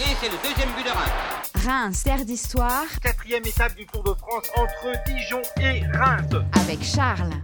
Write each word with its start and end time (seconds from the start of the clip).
Et 0.00 0.16
c'est 0.18 0.30
le 0.30 0.38
deuxième 0.48 0.70
but 0.74 0.84
de 0.84 0.88
Reims. 0.88 1.66
Reims, 1.66 2.02
terre 2.04 2.24
d'histoire. 2.24 2.86
Quatrième 3.02 3.44
étape 3.44 3.76
du 3.76 3.84
Tour 3.84 4.02
de 4.02 4.14
France 4.14 4.46
entre 4.56 4.96
Dijon 5.06 5.42
et 5.60 5.82
Reims. 5.94 6.42
Avec 6.54 6.82
Charles. 6.82 7.34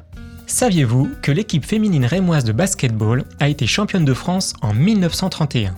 Saviez-vous 0.47 1.11
que 1.21 1.33
l'équipe 1.33 1.67
féminine 1.67 2.07
rémoise 2.07 2.45
de 2.45 2.53
basketball 2.53 3.27
a 3.41 3.51
été 3.51 3.67
championne 3.67 4.07
de 4.07 4.15
France 4.15 4.55
en 4.63 4.73
1931 4.73 5.75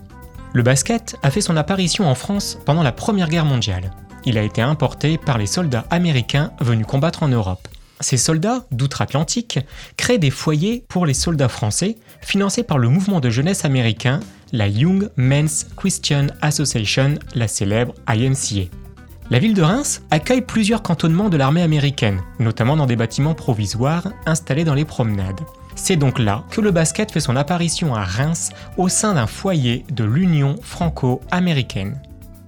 Le 0.52 0.62
basket 0.62 1.16
a 1.24 1.32
fait 1.32 1.40
son 1.40 1.56
apparition 1.56 2.08
en 2.08 2.14
France 2.14 2.58
pendant 2.64 2.84
la 2.84 2.92
Première 2.92 3.28
Guerre 3.28 3.44
mondiale. 3.44 3.90
Il 4.24 4.38
a 4.38 4.42
été 4.42 4.62
importé 4.62 5.18
par 5.18 5.36
les 5.36 5.46
soldats 5.46 5.84
américains 5.90 6.52
venus 6.60 6.86
combattre 6.86 7.24
en 7.24 7.28
Europe. 7.28 7.66
Ces 7.98 8.18
soldats, 8.18 8.66
d'outre-Atlantique, 8.70 9.58
créent 9.96 10.18
des 10.18 10.30
foyers 10.30 10.84
pour 10.88 11.06
les 11.06 11.14
soldats 11.14 11.48
français, 11.48 11.96
financés 12.20 12.62
par 12.62 12.78
le 12.78 12.88
mouvement 12.88 13.18
de 13.18 13.30
jeunesse 13.30 13.64
américain, 13.64 14.20
la 14.52 14.68
Young 14.68 15.10
Men's 15.16 15.66
Christian 15.76 16.28
Association, 16.42 17.14
la 17.34 17.48
célèbre 17.48 17.94
IMCA. 18.06 18.68
La 19.30 19.38
ville 19.38 19.54
de 19.54 19.62
Reims 19.62 20.02
accueille 20.10 20.40
plusieurs 20.40 20.82
cantonnements 20.82 21.28
de 21.28 21.36
l'armée 21.36 21.62
américaine, 21.62 22.20
notamment 22.38 22.76
dans 22.76 22.86
des 22.86 22.96
bâtiments 22.96 23.34
provisoires 23.34 24.08
installés 24.24 24.64
dans 24.64 24.74
les 24.74 24.86
promenades. 24.86 25.40
C'est 25.74 25.96
donc 25.96 26.18
là 26.18 26.44
que 26.50 26.60
le 26.60 26.70
basket 26.70 27.12
fait 27.12 27.20
son 27.20 27.36
apparition 27.36 27.94
à 27.94 28.04
Reims 28.04 28.50
au 28.76 28.88
sein 28.88 29.14
d'un 29.14 29.26
foyer 29.26 29.84
de 29.92 30.04
l'Union 30.04 30.56
franco-américaine. 30.62 32.00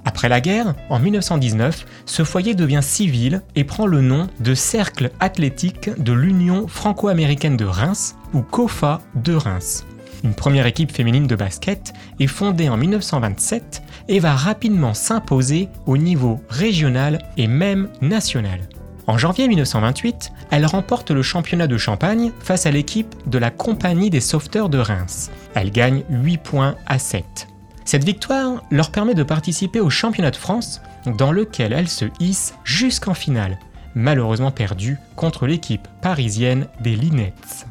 Après 0.06 0.30
la 0.30 0.40
guerre, 0.40 0.74
en 0.88 0.98
1919, 0.98 1.84
ce 2.06 2.24
foyer 2.24 2.54
devient 2.54 2.82
civil 2.82 3.42
et 3.54 3.64
prend 3.64 3.86
le 3.86 4.00
nom 4.00 4.28
de 4.40 4.54
Cercle 4.54 5.10
athlétique 5.20 5.90
de 6.02 6.12
l'Union 6.12 6.66
franco-américaine 6.66 7.58
de 7.58 7.66
Reims, 7.66 8.16
ou 8.32 8.40
COFA 8.40 9.00
de 9.14 9.34
Reims. 9.34 9.84
Une 10.22 10.34
première 10.34 10.66
équipe 10.66 10.92
féminine 10.92 11.26
de 11.26 11.34
basket 11.34 11.94
est 12.18 12.26
fondée 12.26 12.68
en 12.68 12.76
1927 12.76 13.82
et 14.08 14.20
va 14.20 14.34
rapidement 14.34 14.92
s'imposer 14.92 15.68
au 15.86 15.96
niveau 15.96 16.40
régional 16.48 17.18
et 17.36 17.46
même 17.46 17.88
national. 18.02 18.60
En 19.06 19.16
janvier 19.18 19.48
1928, 19.48 20.30
elle 20.50 20.66
remporte 20.66 21.10
le 21.10 21.22
championnat 21.22 21.66
de 21.66 21.78
Champagne 21.78 22.32
face 22.40 22.66
à 22.66 22.70
l'équipe 22.70 23.14
de 23.26 23.38
la 23.38 23.50
Compagnie 23.50 24.10
des 24.10 24.20
Sauveteurs 24.20 24.68
de 24.68 24.78
Reims. 24.78 25.30
Elle 25.54 25.70
gagne 25.70 26.04
8 26.10 26.38
points 26.38 26.76
à 26.86 26.98
7. 26.98 27.48
Cette 27.84 28.04
victoire 28.04 28.62
leur 28.70 28.92
permet 28.92 29.14
de 29.14 29.22
participer 29.22 29.80
au 29.80 29.90
championnat 29.90 30.30
de 30.30 30.36
France 30.36 30.80
dans 31.06 31.32
lequel 31.32 31.72
elle 31.72 31.88
se 31.88 32.04
hisse 32.20 32.54
jusqu'en 32.62 33.14
finale, 33.14 33.58
malheureusement 33.94 34.52
perdue 34.52 34.98
contre 35.16 35.46
l'équipe 35.46 35.88
parisienne 36.02 36.66
des 36.80 36.94
Linettes. 36.94 37.66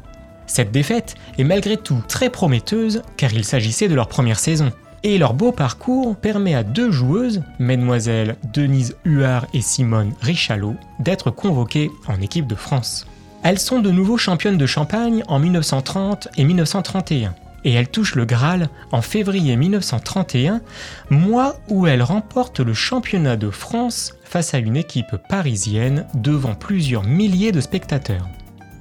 Cette 0.50 0.72
défaite 0.72 1.14
est 1.38 1.44
malgré 1.44 1.76
tout 1.76 2.02
très 2.08 2.28
prometteuse 2.28 3.02
car 3.16 3.32
il 3.32 3.44
s'agissait 3.44 3.86
de 3.86 3.94
leur 3.94 4.08
première 4.08 4.40
saison. 4.40 4.72
Et 5.04 5.16
leur 5.16 5.32
beau 5.32 5.52
parcours 5.52 6.16
permet 6.16 6.56
à 6.56 6.64
deux 6.64 6.90
joueuses, 6.90 7.44
mesdemoiselles 7.60 8.34
Denise 8.52 8.96
Huard 9.04 9.46
et 9.54 9.60
Simone 9.60 10.12
Richalot, 10.20 10.74
d'être 10.98 11.30
convoquées 11.30 11.92
en 12.08 12.20
équipe 12.20 12.48
de 12.48 12.56
France. 12.56 13.06
Elles 13.44 13.60
sont 13.60 13.78
de 13.78 13.92
nouveau 13.92 14.18
championnes 14.18 14.58
de 14.58 14.66
Champagne 14.66 15.22
en 15.28 15.38
1930 15.38 16.26
et 16.36 16.42
1931 16.42 17.32
et 17.62 17.72
elles 17.72 17.88
touchent 17.88 18.16
le 18.16 18.24
Graal 18.24 18.70
en 18.90 19.02
février 19.02 19.54
1931, 19.54 20.62
mois 21.10 21.60
où 21.68 21.86
elles 21.86 22.02
remportent 22.02 22.60
le 22.60 22.74
championnat 22.74 23.36
de 23.36 23.50
France 23.50 24.14
face 24.24 24.52
à 24.54 24.58
une 24.58 24.76
équipe 24.76 25.14
parisienne 25.28 26.06
devant 26.14 26.54
plusieurs 26.54 27.04
milliers 27.04 27.52
de 27.52 27.60
spectateurs. 27.60 28.26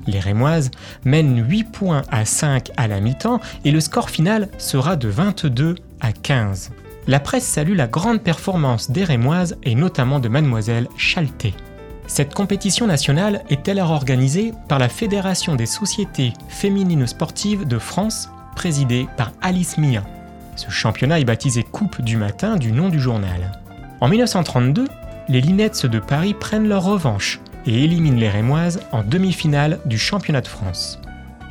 Les 0.07 0.19
Rémoises 0.19 0.71
mènent 1.05 1.47
8 1.47 1.63
points 1.65 2.01
à 2.09 2.25
5 2.25 2.71
à 2.77 2.87
la 2.87 2.99
mi-temps 2.99 3.39
et 3.65 3.71
le 3.71 3.79
score 3.79 4.09
final 4.09 4.49
sera 4.57 4.95
de 4.95 5.07
22 5.07 5.75
à 6.01 6.11
15. 6.11 6.71
La 7.07 7.19
presse 7.19 7.45
salue 7.45 7.75
la 7.75 7.87
grande 7.87 8.21
performance 8.21 8.91
des 8.91 9.03
Rémoises 9.03 9.57
et 9.63 9.75
notamment 9.75 10.19
de 10.19 10.29
mademoiselle 10.29 10.87
Chalté. 10.97 11.53
Cette 12.07 12.33
compétition 12.33 12.87
nationale 12.87 13.43
est 13.49 13.67
alors 13.69 13.91
organisée 13.91 14.53
par 14.67 14.79
la 14.79 14.89
Fédération 14.89 15.55
des 15.55 15.67
sociétés 15.67 16.33
féminines 16.47 17.05
sportives 17.05 17.67
de 17.67 17.77
France, 17.77 18.29
présidée 18.55 19.07
par 19.15 19.31
Alice 19.41 19.77
Mia? 19.77 20.03
Ce 20.55 20.69
championnat 20.69 21.19
est 21.19 21.25
baptisé 21.25 21.63
Coupe 21.63 22.01
du 22.01 22.17
matin 22.17 22.57
du 22.57 22.71
nom 22.71 22.89
du 22.89 22.99
journal. 22.99 23.51
En 24.01 24.07
1932, 24.07 24.87
les 25.29 25.39
Linettes 25.39 25.85
de 25.85 25.99
Paris 25.99 26.33
prennent 26.33 26.67
leur 26.67 26.83
revanche 26.83 27.39
et 27.69 27.83
élimine 27.83 28.15
les 28.15 28.29
Rémoises 28.29 28.81
en 28.91 29.03
demi-finale 29.03 29.79
du 29.85 29.99
championnat 29.99 30.41
de 30.41 30.47
France. 30.47 30.99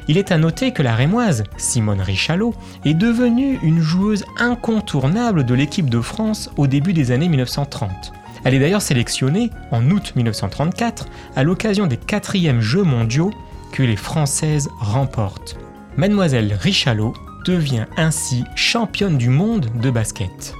Il 0.08 0.18
est 0.18 0.32
à 0.32 0.38
noter 0.38 0.72
que 0.72 0.82
la 0.82 0.96
Rémoise, 0.96 1.44
Simone 1.58 2.00
Richalot, 2.00 2.54
est 2.84 2.94
devenue 2.94 3.60
une 3.62 3.80
joueuse 3.80 4.24
incontournable 4.38 5.44
de 5.44 5.54
l'équipe 5.54 5.88
de 5.88 6.00
France 6.00 6.50
au 6.56 6.66
début 6.66 6.92
des 6.92 7.12
années 7.12 7.28
1930. 7.28 8.12
Elle 8.42 8.54
est 8.54 8.58
d'ailleurs 8.58 8.82
sélectionnée 8.82 9.50
en 9.70 9.88
août 9.90 10.14
1934 10.16 11.06
à 11.36 11.44
l'occasion 11.44 11.86
des 11.86 11.96
quatrièmes 11.96 12.62
Jeux 12.62 12.82
mondiaux 12.82 13.30
que 13.70 13.84
les 13.84 13.96
Françaises 13.96 14.70
remportent. 14.80 15.56
Mademoiselle 15.96 16.56
Richalot 16.60 17.14
devient 17.44 17.86
ainsi 17.96 18.42
championne 18.56 19.18
du 19.18 19.28
monde 19.28 19.68
de 19.80 19.90
basket. 19.90 20.54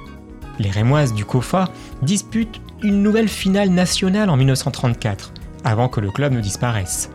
Les 0.61 0.71
Rémoises 0.71 1.15
du 1.15 1.25
COFA 1.25 1.69
disputent 2.03 2.61
une 2.83 3.03
nouvelle 3.03 3.29
finale 3.29 3.71
nationale 3.71 4.31
en 4.31 4.37
1934, 4.37 5.33
avant 5.65 5.89
que 5.89 6.01
le 6.01 6.11
club 6.11 6.33
ne 6.33 6.41
disparaisse. 6.41 7.11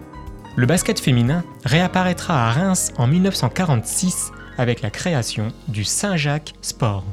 Le 0.56 0.66
basket 0.66 1.00
féminin 1.00 1.44
réapparaîtra 1.66 2.48
à 2.48 2.52
Reims 2.52 2.94
en 2.98 3.08
1946 3.08 4.32
avec 4.58 4.82
la 4.82 4.92
création 4.92 5.48
du 5.68 5.84
Saint-Jacques 5.84 6.54
Sport. 6.62 7.04